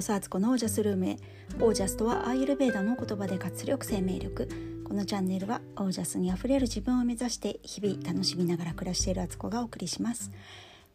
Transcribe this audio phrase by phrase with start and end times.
[0.00, 1.18] こそアツコのオージャスルームへ。
[1.60, 4.48] オージャスとはアーユルベーダの言葉で活力生命力。
[4.82, 10.32] このチャンネルはオージャスにあふれる自分を目指して日々楽しみながら暮らしているアツコがお送りします。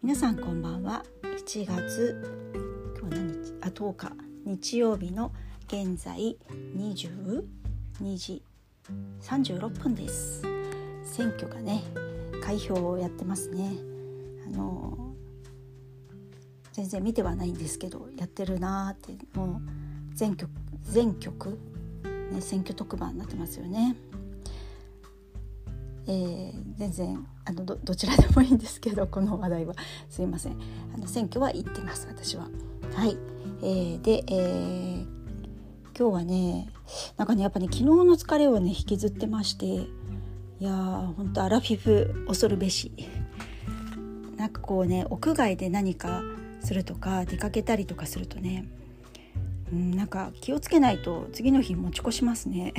[0.02, 1.06] 皆さんこんばんは。
[1.22, 2.20] 1月
[3.00, 3.54] 今日何日？
[3.62, 4.12] あ10日。
[4.44, 5.32] 日曜日の
[5.68, 6.36] 現在
[6.76, 7.44] 22
[8.18, 8.42] 時。
[9.22, 10.42] 36分です。
[11.04, 11.84] 選挙がね
[12.44, 13.70] 開票をやってますね。
[14.48, 15.05] あの
[16.76, 19.62] 全然見てはないんですけどやってるなーってもう
[20.14, 21.58] 全局全局、
[22.34, 23.96] ね、選挙特番になってますよね。
[26.08, 29.74] えー、全然あのどどちらでもいいんですけどこの話題は
[30.10, 30.58] すいません
[30.94, 32.50] あの選挙は行ってます私は。
[32.94, 33.18] はい、
[33.62, 35.06] えー、で、えー、
[35.98, 36.70] 今日はね
[37.16, 39.88] なんかねやっぱね昨日の疲れをね引きずってましてい
[40.60, 42.92] やーほんとアラフィフ恐るべし
[44.36, 46.22] なんかこうね屋外で何か
[46.66, 48.68] するとか出かけたりとかするとね、
[49.72, 52.74] うん、なんか気をつけないと次の日持ち越しますね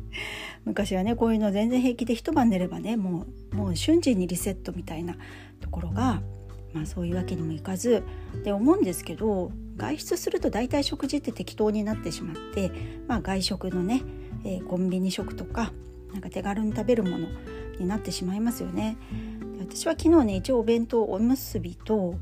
[0.64, 5.16] 昔はねこういうの全然平気で一晩寝ればねもうもう瞬時にリセットみたいな
[5.60, 6.22] ところが、
[6.72, 8.02] まあ、そういうわけにもいかず
[8.44, 12.70] で思うんですけど外出すると大体食事って適当になってしまって、
[13.08, 14.02] まあ、外食のね、
[14.44, 15.72] えー、コンビニ食とか
[16.12, 17.28] なんか手軽に食べるもの
[17.78, 18.96] になってしまいますよね。
[19.58, 22.16] 私は昨日ね一応お弁当おむすびと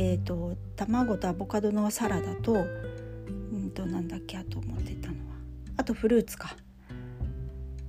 [0.00, 5.34] えーと、卵とアボカドのサラダと,、うんと、なんだっけあと持ってたのは。
[5.76, 6.56] あとフルーツか。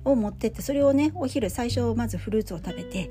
[0.04, 3.10] を持ってってそれをねお昼最初まずフルーツを食べて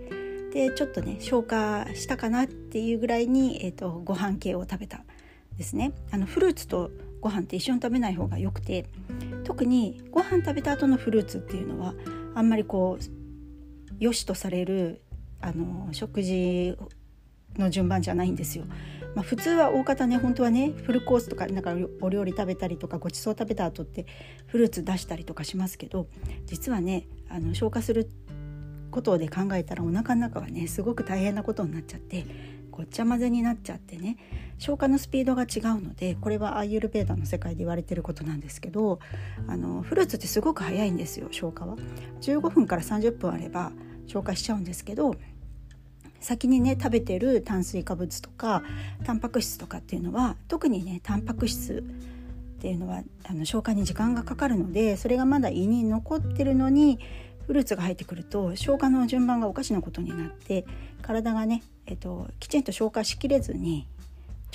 [0.51, 5.05] でちょっとね消化したかなっていうぐらいに、えーと、ご飯系を食べた
[5.55, 5.93] ですね。
[6.11, 8.87] あのフルーツとご飯って一緒に食べない方がよくて
[9.45, 11.93] 特にご飯食べた後のフルーツっていうのは
[12.35, 15.01] あんまりこう良しとされる
[15.39, 16.75] あの食事
[17.57, 18.65] の順番じゃないんですよ。
[19.15, 24.05] まあ、普通は大方ね本当はねフルコースとかなんかお料理食べたりとかごちそう食べた後って
[24.47, 26.07] フルーツ出したりとかしますけど
[26.45, 28.09] 実はねあの消化する
[28.91, 32.25] ことで考えたらお腹の中はねすごく大変なことになっちゃって
[32.71, 34.17] ごっちゃ混ぜになっちゃってね
[34.57, 38.99] 消化のスピードが違うのでこれはアーユルベーダの世界で言われてることなんですけど
[39.47, 41.75] あのフルーツってすごく早いんですよ消化は。
[42.21, 43.71] 15分から30分あれば
[44.07, 45.15] 消化しちゃうんですけど
[46.21, 48.63] 先にね食べてる炭水化物とか
[49.05, 51.83] タンパク質とかっていうのは特にねタンパク質
[52.59, 56.99] っていうのはあの消化に時間がかかるのでそれがまだ胃に残ってるのに
[57.47, 60.65] フルーツが入ってくると消化の順番がおかしなことになって
[61.01, 63.87] 体がね、えっと、きちんと消化しきれずに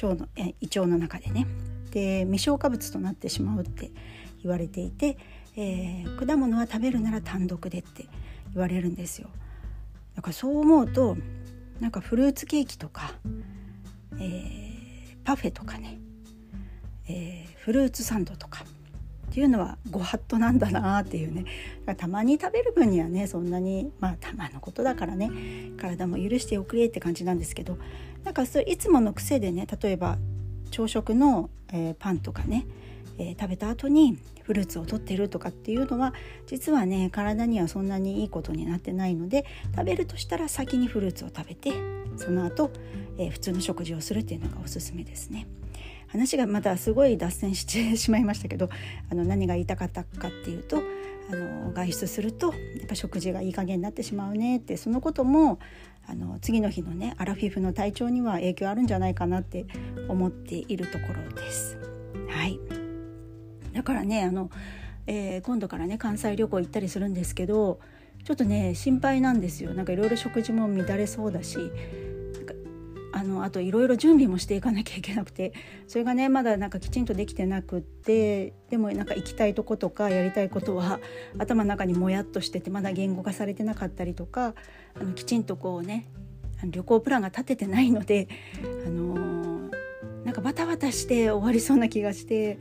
[0.02, 1.46] 腸のえ胃腸の中でね
[1.90, 3.90] で未消化物となってしまうって
[4.42, 5.16] 言われていて、
[5.56, 8.06] えー、果物は食べるなら単独でって
[8.52, 9.28] 言われるんですよ。
[10.14, 11.16] だからそう思うと
[11.80, 13.14] なんかフルーツケーキとか、
[14.18, 15.98] えー、パフェとかね、
[17.08, 18.64] えー、フルーツサンドとか
[19.30, 21.44] っていうのはご法度なんだなっていうね。
[21.96, 25.30] たまに食べる分にはねそんなにまあたまのことだからね
[25.76, 27.76] 体も許しておくれって感じなんですけど
[28.22, 30.18] なんかそれいつもの癖でね例えば
[30.70, 32.64] 朝食の、えー、パンとかね
[33.18, 36.14] えー、食べた後にフルーツを取ってるとかっていうのは
[36.46, 41.72] 実はね体にはそんなにいいことになってないので食べるとしたら先にフルーツを食べて
[42.16, 42.70] その後、
[43.18, 45.46] えー、普通の食事をするっていうのがおすすめですね。
[46.08, 48.68] 話がまたすごい脱線してしまいましたけど
[49.10, 50.80] あの何が言いたかったかっていうと
[51.30, 55.58] あの外出するとやっぱ食事がいい加減になってしまうねってそのことも
[56.06, 59.66] あの次の日のねアラフィフの体調には影響あるんじゃないかなって
[60.08, 61.78] 思っているところです。
[62.28, 62.83] はい
[63.74, 64.50] だからねあの、
[65.06, 67.80] えー、今度からね関西旅行行ったりするんですけど
[68.24, 69.74] ちょっとね心配なんですよ。
[69.74, 71.58] なんかいろいろ食事も乱れそうだし
[73.12, 75.52] あのあといろいろ準備もしていかなきゃいけなくて
[75.86, 80.98] それがねまだなんかきちんとできてなくてでもなんか行きたいとことかやりたいことは
[81.38, 84.54] 頭の中にもやっとしててまだ言語化されてなかったりとか
[85.00, 86.08] あのきちんとこうね
[86.64, 88.28] 旅行プランが立ててないので、
[88.86, 89.70] あのー、
[90.24, 92.58] なんかバタバタして終わりそうな気がして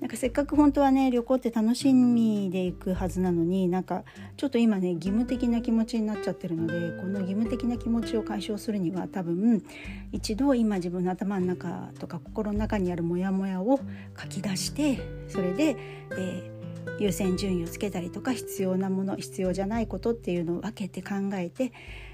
[0.00, 4.04] なんかせっかく本当はね旅行って楽しみで行くはずなのになんか
[4.36, 9.64] ちょっと今ね義務的な気持ちになっちゃってるのでこの義務的な気持ちを解消するには多分
[10.12, 13.80] 一度今自分の頭の中とか心の中にあるモヤモヤを
[14.20, 15.76] 書き出してそれで、
[16.18, 21.72] えー、優先順位をつけたりとか必要なもの必要じゃないことっていうのを分けて考えて、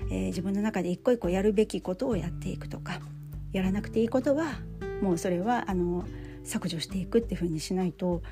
[0.08, 3.00] えー、自分の中で一個一個やるべきことをやっていくとか
[3.52, 4.60] やらなくていいことは
[5.02, 6.04] もうそれはあの
[6.44, 8.22] 削除していくっていう風にしないと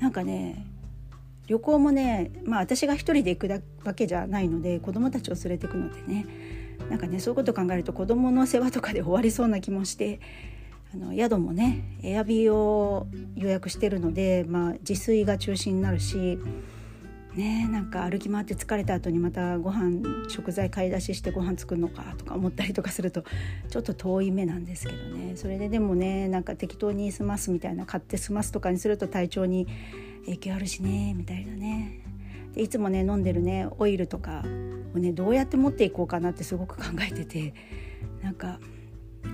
[0.00, 0.66] なんかね
[1.46, 6.26] 旅行もねまあ私が一人で行くわけじゃないので子どもたちを連れてくのでね
[6.88, 10.20] なんかねそういうこと考えると子どもの世話とかで終わりそうな気もして
[10.94, 16.38] あの宿もねエアビーを予約してるので、まあ、自炊が中心になるし
[17.34, 23.24] ねなんか歩き回って疲れた後にまたご飯食材買い出ししてご飯作るのかとか思ったりとかすると
[23.68, 25.32] ちょっと遠い目なんですけどね。
[25.36, 29.66] それででもねなんか適当に済ますみたいな買って済ますとかにすると体調に
[30.24, 32.00] 影響あるしねみたいなね。
[32.54, 34.44] でいつもね飲んでるねオイルとか
[34.94, 37.54] をねどうやって持っていこうかなってすごく考えてて
[38.22, 38.58] なんか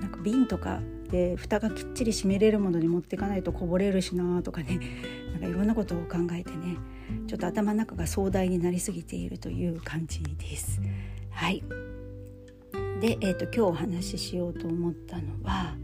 [0.01, 0.81] なんか瓶とか
[1.11, 4.79] で蓋がきっちり閉めれるものに持っていかないとこぼれるしなとかね。
[5.33, 6.77] なんかいろんなことを考えてね
[7.27, 10.81] ちょっと頭の中が壮大になりすぎているという感じです。
[11.31, 11.63] はい。
[13.01, 15.77] で、えーと、今日お話ししようと思ったのは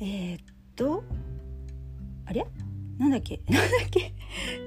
[0.00, 0.38] えっ、
[0.74, 1.04] と
[2.26, 2.46] あれ？
[2.98, 3.40] なんだっけ？
[3.48, 4.12] なんだっけ？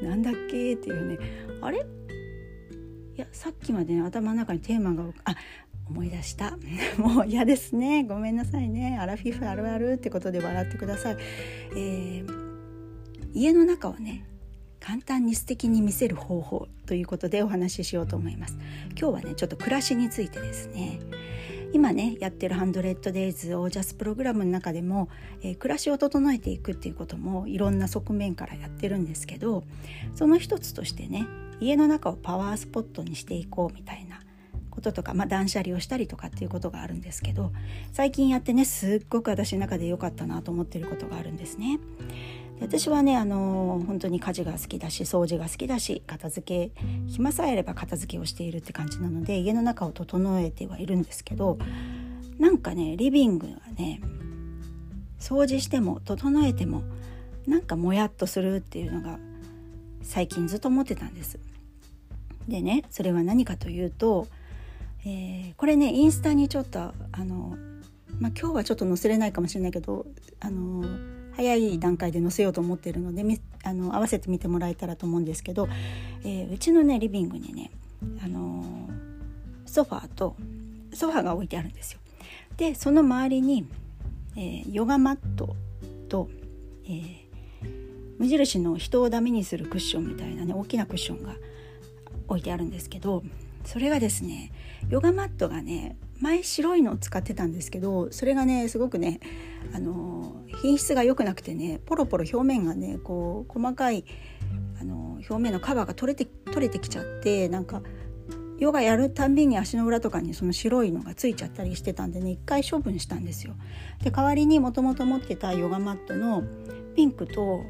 [0.07, 0.73] なんだっけ？
[0.73, 1.19] っていうね。
[1.61, 1.79] あれ？
[1.79, 1.83] い
[3.17, 5.35] やさっきまで、ね、頭の中にテーマがあ
[5.91, 6.57] 思い出した。
[6.97, 8.03] もう嫌ですね。
[8.03, 8.97] ごめんなさいね。
[8.99, 11.17] アラフィフあるあるってことで笑ってください、
[11.75, 12.25] えー、
[13.33, 14.25] 家の中をね
[14.79, 18.57] 簡単に素敵に見せる方法ということでお話ししようと思います。
[18.97, 20.99] 今日はねちょっと暮らしについてですね。
[21.73, 25.09] 今ねやってるハンドレッドデイズオージャスプログラムの中でも、
[25.41, 29.63] えー、暮らしを整えていくっていうこともいろんな側面からやってるんですけど
[30.13, 31.25] その一つとしてね
[31.61, 34.19] 家の中をパワースポットにしていこうみたいな
[34.71, 37.51] こととか、まあ、断捨離をしたりとかっていうことがあるんですけど
[37.93, 41.79] 最近やってねすっごく私の中で良かったなと思ってることがあるんですね。
[42.61, 51.57] 私はねあの本当に家事が好きだし掃除が好きだし片付け暇さえあれば片付けをしているって感じなので家の中を整えてはいるんですけど
[52.37, 53.99] なんかねリビングがね
[55.19, 56.83] 掃除しても整えても
[57.47, 59.17] なんかもやっとするっていうのが
[60.03, 61.39] 最近ずっと思ってたんです。
[62.47, 64.27] でねそれは何かというと
[65.05, 66.93] えー、これねインスタにちょっとあ
[67.23, 67.57] の、
[68.19, 70.05] まあ、今日はちょっと載せれないかもしれないけど
[70.39, 70.85] あの
[71.35, 73.23] 早い段階で載せようと思っているので
[73.63, 75.67] あの合わせて見てもらえたらと思うんですけど、
[76.23, 77.71] えー、うちのねリビングにね
[78.23, 78.89] あの
[79.65, 80.35] ソファーと
[80.93, 81.99] ソファーが置いてあるんですよ。
[82.57, 83.65] でその周りに、
[84.35, 85.55] えー、ヨガマット
[86.09, 86.29] と、
[86.85, 87.23] えー、
[88.19, 91.33] 無印の人をダメにするクッションみたいなね大きなクッションが
[92.27, 93.23] 置いてあるんですけど
[93.65, 94.51] それがですね
[94.89, 99.19] ヨガマットがね前白いのを使ってたんですけどそれがねすごくね
[99.73, 104.05] あの品質が良くなくてねポロポロ表面がねこう細かい
[104.79, 107.81] あの表面のカバーが取れて取れてきちゃってなんか
[108.59, 113.55] ヨガやるたんびに足の裏とかにその白いのがついちゃったりしてたんでね一回処分したんですよ。
[114.03, 116.43] で代わりにもともと持ってたヨガマットの
[116.95, 117.63] ピンクと、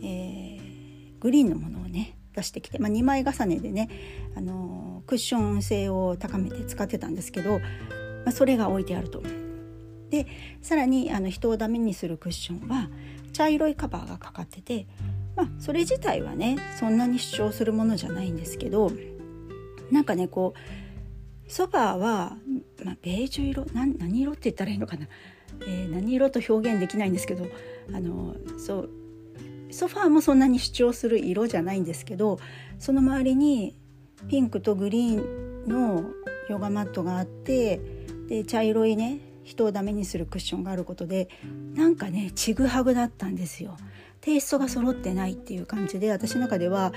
[0.00, 1.77] えー、グリーンのもの
[2.38, 3.88] 出してきて、まあ、2枚重ねでね、
[4.36, 7.66] あのクッション性を高めて使ってたんですけど、ま
[8.26, 9.22] あ、それが置いてあると。
[10.10, 10.26] で
[10.62, 12.88] さらにあの人をダメにするクッションは
[13.34, 14.86] 茶色いカバーがかかってて、
[15.36, 18.90] まあ、それ自体はねそんなに主張するものじゃないんですけど
[19.90, 20.54] なんかねこ
[21.46, 22.38] うソファーは、
[22.84, 25.08] まあ、ベージュ色何色って言ったらいいのかな、
[25.66, 27.46] えー、何色と表現できないんですけど
[27.92, 28.90] あのそう
[29.70, 32.38] ソファーもそんなに主張する色じゃないんですけど
[32.78, 33.78] その周りに
[34.28, 36.04] ピンクとグリーンの
[36.48, 37.80] ヨガマットがあって
[38.28, 41.28] で茶色いね人をダメにするクッションがあることで
[41.74, 43.76] なんかねちぐはぐだったんですよ。
[44.20, 46.92] テイストが揃ってないっていう感じで私の中では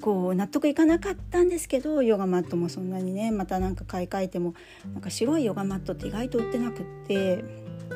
[0.00, 4.54] こう納得いかなかったんですけどヨガマットもそんなにねまたなんか買い替えても
[4.92, 7.44] なんか白いヨガマットって意外と売ってなくって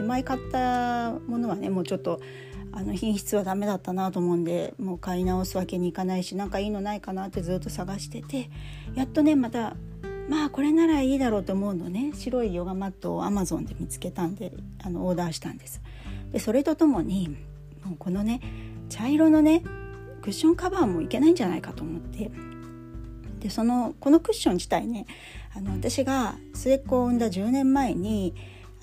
[0.00, 2.21] 前買ったものはねもうちょっと
[2.76, 8.50] あの品質はダメだったなと思うんでもう買い直すわけにいかないし何かいいのないかなってずっと探してて
[8.95, 9.76] やっとねまた
[10.28, 14.52] まあこれならいいだろうと思うのね白いヨガマットをアマゾンで見つけたんで
[14.83, 15.81] あのオーダーしたんです。
[16.33, 17.28] でそれとともに
[17.85, 18.40] もうこのね
[18.88, 19.62] 茶色のね
[20.23, 22.31] クッションカバーもいけないんじゃないかと思って
[23.38, 25.07] でそのこのクッション自体ね
[25.54, 28.35] あの私が末っ子を産んだ10年前に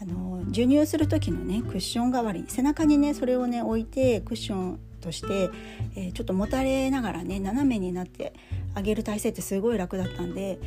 [0.02, 5.50] あの授乳する時のねクッション代わり背中にねそれをね置いてクッションとして、
[5.96, 8.34] えー、ちょっともたれながらね斜めになって
[8.74, 10.60] あげる体勢ってすごい楽だったんで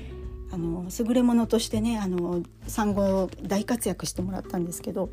[0.52, 5.10] あの優れものとしてねあの産後大活躍してもらったんですけど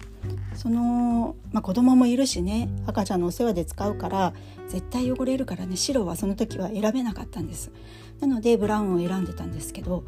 [0.54, 4.34] その、まあ、子供もいるしね赤ちゃんのお世話で使うから
[4.68, 7.72] 絶対汚れるからね白はその時は選べなかったんです。
[8.20, 10.04] なのでブラウンを選んでたんですけど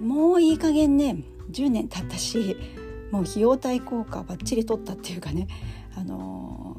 [0.00, 2.56] もういい加減ね10年経ったし
[3.10, 5.48] もう費用対効果ばっちり取ったっていうかね
[5.96, 6.76] あの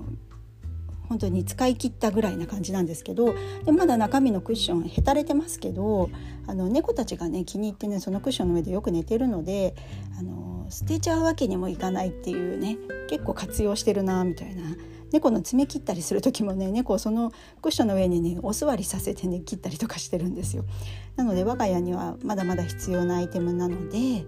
[1.06, 3.36] ー、本当に使い切ったぐらいな感じなんですけど
[3.66, 6.10] でまだ中身のクッションへたれてますけど
[6.48, 9.76] あの猫たちがね気に入ってねそのクッションの上でよく寝てるので
[10.18, 12.78] あの捨てちゃうわけにもいかないっていうね
[13.10, 14.64] 結構活用してるなみたいな
[15.12, 20.64] 猫の爪切ったりする時もね猫をそのクッションの上にねお座りさせてね切ったりとかしてるんですよ。
[21.18, 24.26] なので我が家にはまだまだ必要なアイテムなので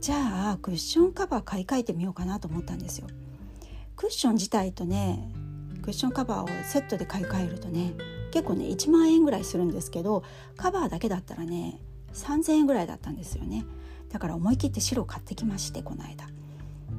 [0.00, 3.08] じゃあクッションカバー買い替えてみようかなと思ったんですよ。
[3.96, 5.32] クッション自体とね
[5.82, 7.94] クッションカバーをセットで買い替えるとね
[8.30, 10.22] 結構ね1万円ぐらいするんですけど
[10.56, 11.80] カバーだけだったらね
[12.12, 13.64] 3,000円ぐらいだったんですよね
[14.10, 16.26] だから思い切って白を買ってきましてこの間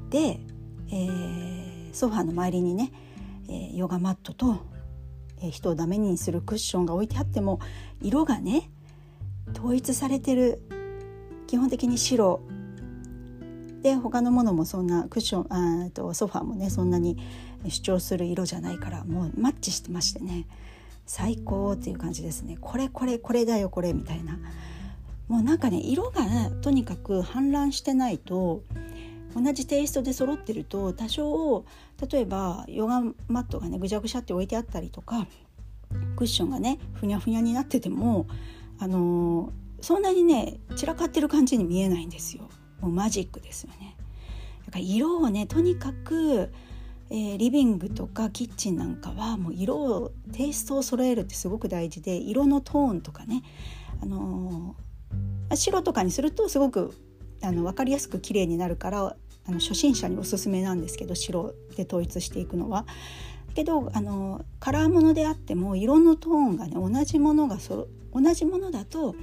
[0.10, 0.40] で、
[0.92, 2.92] えー、ソファーの周りにね、
[3.48, 4.58] えー、ヨガマットと、
[5.42, 7.60] えー、人をダメにするクッションが置いてあっても
[8.02, 8.70] 色がね
[9.56, 10.62] 統一されてる
[11.48, 12.42] 基本的に白
[13.82, 17.18] で他のものもそんなクッションあとソファーもねそんなに
[17.68, 20.48] 主張する色じゃないからもうマッチしてましてね。
[21.06, 22.56] 最高っていう感じですね。
[22.62, 24.38] これこれこれだよこれみたいな。
[25.28, 28.62] もうなんかね色がねとにかく氾濫してないと
[29.36, 31.66] 同じテイストで揃ってると多少
[32.12, 35.28] 例えばヨガマットがねぐしゃぐしゃって置いてあったりとか
[36.16, 38.28] クッションがねふにゃふにゃになってても
[38.80, 42.50] あのー、そんなにね散らかってる感じに見えないんですよ。
[42.82, 43.96] もうマジックですよね。
[44.66, 46.52] だから色をねとにかく、
[47.10, 53.44] えー、リビングとかキッチンなんかはもう色をテイストを揃えるってすごく大事で色のトーンとかね、
[54.02, 56.94] あのー、白とかにするとすごく
[57.42, 59.16] あの分かりやすく綺麗になるから
[59.48, 62.86] あの初心者におすすめなんですけど白で統一していくのは。
[63.56, 69.16] けどあのカラーものであっても色のトーンがね同じものがそ同じものだと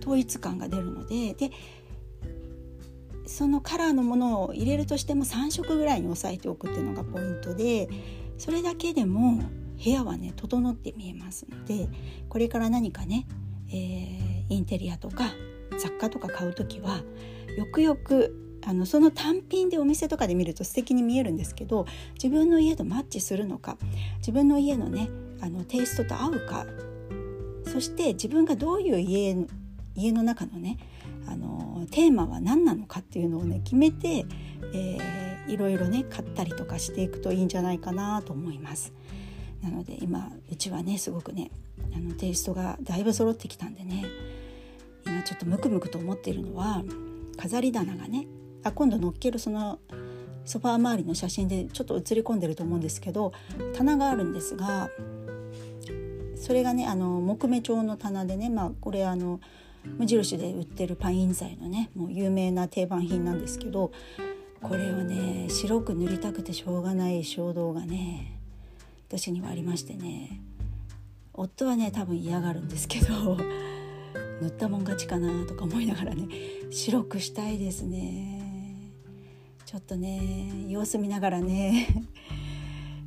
[0.00, 1.50] 統一感が出るのでで
[3.30, 7.88] そのカラーのものを入れるとしても3色ぐらいに抑えておくっていうのがポイントで
[8.38, 9.40] それだけでも
[9.82, 11.88] 部屋はね整って見えますので
[12.28, 13.26] これから何かね、
[13.68, 15.32] えー、インテリアとか
[15.78, 17.02] 雑貨とか買う時は
[17.56, 23.78] よくよくあのその単品でお店とかで見ると素敵に見えるんですけど自分の家とマッチするのか
[24.18, 25.08] 自分の家のね
[25.40, 26.66] あのテイストと合うか
[27.64, 29.36] そして自分がどういう家
[29.94, 30.78] 家の中のね
[31.30, 34.26] あのテーマは何なのかっていうのをね決めて、
[34.74, 38.92] えー、いろいろね買ったりとかしていくといいんじゃないかなと思います。
[39.62, 41.50] なので今うちはねすごくね
[41.94, 44.04] あのテイストがだいぶ揃ってきたんでね
[45.06, 46.82] 今ちょっとムクムクと思っているのは
[47.36, 48.26] 飾り棚がね
[48.64, 49.78] あ今度載っけるその
[50.44, 53.32] ソファー周りの写真でちょっと写り込んでると思うんですけど
[53.74, 54.88] 棚があるんですが
[56.36, 59.40] それがねあの木目調の棚でねまあこれあの
[59.84, 63.92] 無印で売ってるパイン材のねもう有名な定番品なんですけど
[64.62, 68.38] これをね白く塗りたくてしょうがない衝動がね
[69.08, 70.40] 私にはありましてね。
[71.32, 73.36] 夫はね多分嫌がるんですけど
[74.40, 76.28] 塗ったもん勝ちかなとか思いながらね
[76.70, 78.40] 白くしたいですね。
[79.64, 81.86] ちょっとね様子見ながらね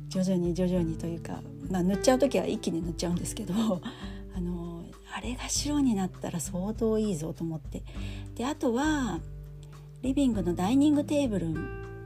[0.08, 1.40] 徐々に徐々にというか、
[1.70, 3.52] まあ、塗っちゃう時は一気に塗っちゃうんですけど
[4.34, 4.63] あの
[5.16, 7.84] あれが白になったら相当いいぞと思って
[8.34, 9.20] であとは
[10.02, 11.54] リビングのダイニングテーブル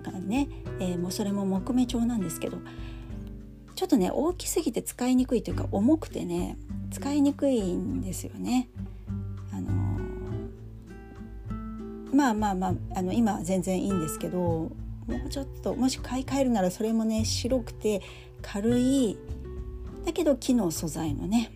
[0.03, 0.49] がね、
[0.79, 2.59] えー、もうそれも木目調なんですけど
[3.75, 6.59] ちょっとね大きすぎて使いにくいというか重くてね
[6.91, 8.69] 使いにくいんですよね。
[9.53, 14.71] あのー、まあまあまああの今は全然いいんですけども
[15.27, 18.03] うちょっともし買い替えるならそれもね白くて
[18.43, 19.17] 軽い
[20.05, 21.53] だけど木の素材のね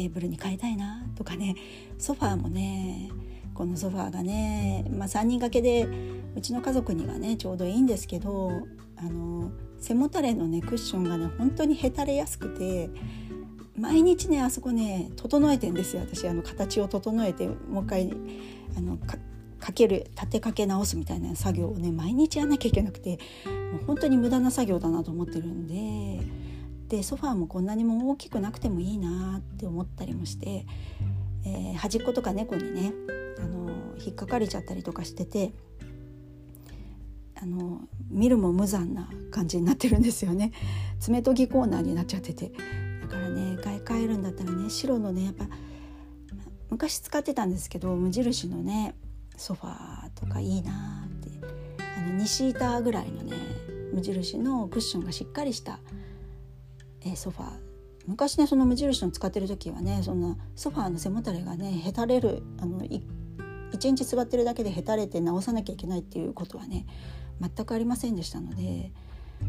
[0.00, 1.54] テーブルに変えたいなとかね。
[1.98, 3.10] ソファーもね
[3.52, 5.86] このソファーがね、まあ、3人掛けで
[6.34, 8.50] うちの家族にはねちょうどいいんですけど
[8.96, 12.88] あの背もたれのねクッションがね本当にへたれやすくて
[13.76, 16.02] 毎日ねあそこね整えてんですよ。
[16.02, 18.10] 私あの形を整えてもう一回
[18.78, 23.18] あのかける立てかけ直すみたいな作業をね毎日やんなきゃいけなくて
[23.72, 26.24] もう本当に無駄な作業だなと思ってるんで
[26.90, 30.66] でソファーもこんなにも大きくなくてもいいなって思ったりもして、
[31.46, 32.92] えー、端っことか猫にね
[33.38, 33.70] あの
[34.04, 35.52] 引っかかれちゃったりとかしてて
[37.40, 37.80] あの
[38.10, 40.52] 見るも無残な感じになってるんですよね。
[40.98, 42.52] 爪研ぎコーナーになっちゃってて。
[43.02, 45.48] だからね買い替えるんだったらね白のねやっぱ
[46.70, 48.94] 昔使ってたんですけど無印のね
[49.36, 51.30] ソファーとかいいなって。
[51.78, 53.36] あの2シーターぐらいのね
[53.92, 55.78] 無印のクッションがしっかりした
[57.04, 57.48] えソファー
[58.06, 62.84] 昔ねその無印の使ってる時はねそんなソファーの背もたれがねへたれるあの
[63.72, 66.86] 一日座ってるだけでへたれて直さなきゃいけないっていうことはね
[67.40, 68.92] 全くありませんでしたので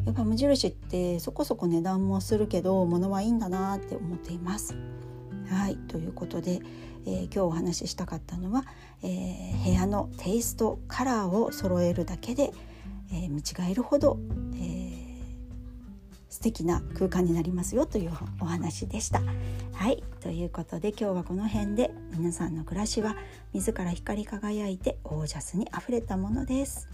[0.05, 4.75] やっぱ無印ってそこそこ値段もするけど物はいいんだなって思っています。
[5.49, 6.61] はいということで、
[7.05, 8.63] えー、今日お話ししたかったのは、
[9.03, 12.51] えー、部屋のテイストカラーを揃えるだけで、
[13.11, 14.17] えー、見違えるほど、
[14.55, 14.80] えー、
[16.31, 19.21] 素敵な空間になりますよというお話でした。
[19.73, 23.17] はいということで今日はこの辺で皆さんの暮らしは
[23.53, 26.87] 自ら光り輝いてオージャスにあふれたものです。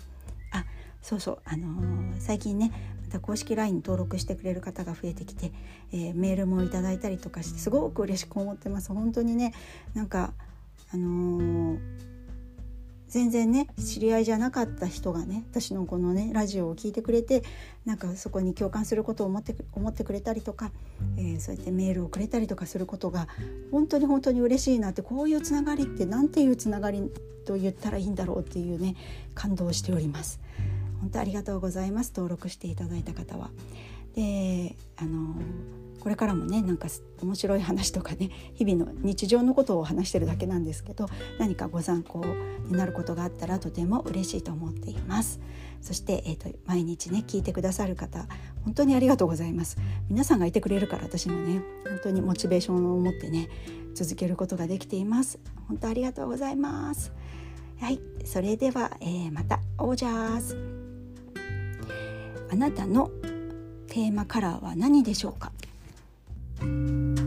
[0.52, 0.66] あ
[1.04, 2.72] そうそうあのー、最近ね
[3.06, 5.52] また公式 LINE 登録してくれる方が増えてきて、
[5.94, 9.54] えー、メールもいただいたりとかしてすごく嬉しく思ってます本当にね
[9.94, 10.34] なんか
[10.92, 12.17] あのー
[13.08, 17.44] 全然ね知り合いじゃなかった人がね私のこのねラジオを聞いてくれて
[17.86, 20.72] なんかそこに共感することを思って思ってくれたりとか、
[21.18, 23.28] えー、そうやってメールをくれたりとかすることが
[23.72, 27.12] 本当に本当に嬉しいなってこういうつながりって何ていうつながり
[27.46, 28.96] と言ったらいいんだろうっていうね
[29.34, 30.40] 感動しております。
[31.00, 33.52] 本当ありがとうございます登録していただいた方は。
[34.16, 35.36] であの
[36.00, 36.88] これからもねなんか
[37.22, 41.08] 面白い話とかね日々の日常のことを話してるだけなんですけど
[41.40, 42.24] 何かご参考
[42.66, 45.40] になることがあったらとても嬉しいと思っています。
[45.82, 48.26] そして、えーと、毎日ね聞いてくださる方
[48.66, 49.78] 本当にありがとうございます。
[50.10, 53.50] 皆さんがいてくれるから私もね本当にモチベーションを持ってね
[53.94, 55.40] 続けることができています。
[55.68, 57.12] 本当ありがとうございます。
[57.80, 60.58] はいそれでは、えー、またオージャーズ。
[62.50, 63.12] あなたの
[63.88, 65.52] テーマカラーは何でしょうか？
[66.60, 67.27] Thank you.